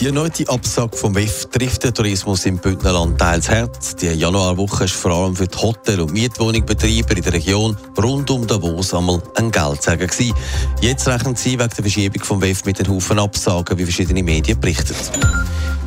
[0.00, 4.00] Die erneute Absage vom WEF trifft den Tourismus im Bündnerland teils hart.
[4.02, 8.46] Die Januarwoche ist vor allem für die Hotel- und Mietwohnungsbetreiber in der Region rund um
[8.46, 10.08] Davos einmal ein Geldsäger.
[10.80, 14.58] Jetzt rechnen sie wegen der Verschiebung vom WEF mit den Haufen Absagen, wie verschiedene Medien
[14.58, 14.94] berichten.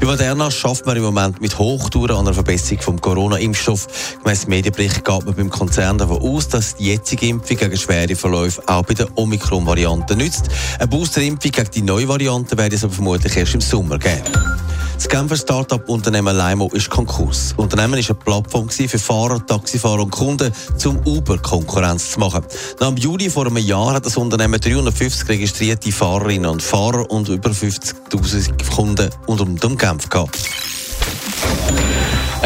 [0.00, 4.18] Bei Moderna schafft man im Moment mit Hochtouren an einer Verbesserung vom Corona-Impfstoff.
[4.22, 8.62] Gemäss Medienbericht geht man beim Konzern davon aus, dass die jetzige Impfung gegen schwere Verläufe
[8.66, 10.50] auch bei der Omikron-Variante nützt.
[10.78, 14.54] Eine Boosterimpfung gegen die neue Variante werde es aber vermutlich erst im Sommer geben.
[14.94, 17.48] Das Genfer Start-up-Unternehmen Limo ist Konkurs.
[17.50, 20.52] Das Unternehmen war eine Plattform für Fahrer, Taxifahrer und Kunden,
[20.84, 22.42] um Uber Konkurrenz zu machen.
[22.80, 27.28] Nach dem Juli vor einem Jahr hat das Unternehmen 350 registrierte Fahrerinnen und Fahrer und
[27.28, 30.38] über 50.000 Kunden unter dem Genf gehabt.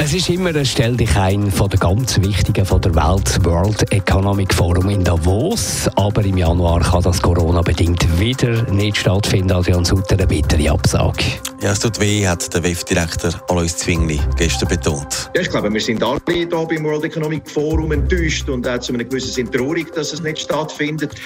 [0.01, 3.91] Es ist immer ein Stell dich ein von der ganz wichtigen von der Welt World
[3.93, 5.91] Economic Forum in Davos.
[5.97, 9.51] Aber im Januar kann das Corona-bedingt wieder nicht stattfinden.
[9.51, 11.25] Adrian Sutter, eine bittere Absage.
[11.61, 15.29] Ja, es tut weh, hat der WEF-Direktor Alois Zwingli gestern betont.
[15.35, 18.93] Ja, ich glaube, wir sind alle hier beim World Economic Forum enttäuscht und auch zu
[18.93, 21.17] einem gewissen Sinn traurig, dass es nicht stattfindet.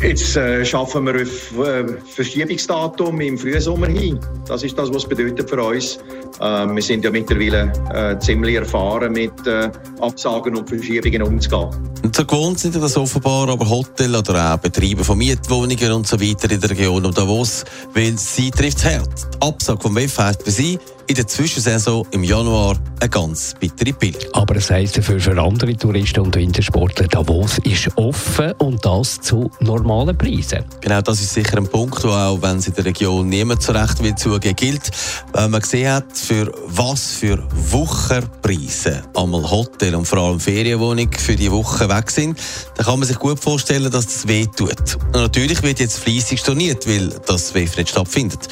[0.00, 4.20] Jetzt äh, schaffen wir auf äh, Verschiebungsdatum im Frühsommer hin.
[4.46, 5.98] Das ist das, was es bedeutet für uns.
[6.40, 11.68] Äh, wir sind ja mittlerweile äh, ziemlich erfahren, mit äh, Absagen und Verschiebungen umzugehen.
[12.02, 16.18] Und so gewohnt sind das offenbar aber Hotel oder auch Betriebe von Mietwohnungen und so
[16.20, 19.08] weiter in der Region um Davos, weil sie trifft es hart.
[19.34, 19.46] Die
[19.80, 20.14] Absage vom WEF
[20.44, 20.78] für sie
[21.10, 24.18] in der Zwischensaison im Januar eine ganz bittere Pille.
[24.32, 29.50] Aber es heisst dafür für andere Touristen und Wintersportler, Davos ist offen und das zu
[29.58, 30.64] normalen Preisen.
[30.80, 33.72] Genau, das ist sicher ein Punkt, wo auch, wenn es in der Region niemand so
[33.72, 34.88] recht will zugeben, gilt.
[35.32, 41.34] Wenn man gesehen hat, für was für Wochenpreise einmal Hotel und vor allem Ferienwohnung für
[41.34, 42.38] die Woche weg sind,
[42.76, 44.96] dann kann man sich gut vorstellen, dass das weh tut.
[45.06, 48.46] Und natürlich wird jetzt fleissig storniert, weil das WEF nicht stattfindet.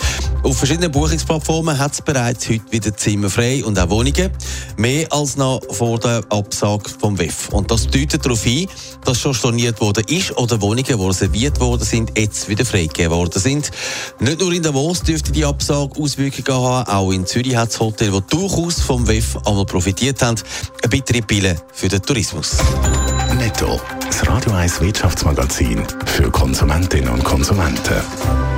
[0.48, 4.30] Auf verschiedenen Buchungsplattformen hat es bereits heute wieder Zimmer frei und auch Wohnungen.
[4.78, 7.50] Mehr als noch vor der Absage vom WEF.
[7.50, 8.66] Und das deutet darauf hin,
[9.04, 13.38] dass schon storniert worden ist oder Wohnungen, die reserviert worden sind, jetzt wieder freigegeben worden
[13.38, 13.70] sind.
[14.20, 18.10] Nicht nur in Davos dürfte die Absage Auswirkungen haben, auch in Zürich hat das Hotel,
[18.10, 20.40] das durchaus vom WEF einmal profitiert haben,
[20.82, 22.56] eine bittere Pille für den Tourismus.
[23.36, 23.78] Netto.
[24.00, 28.57] Das Radio 1 Wirtschaftsmagazin für Konsumentinnen und Konsumenten.